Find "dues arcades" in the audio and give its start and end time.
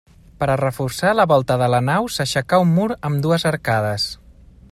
3.27-4.13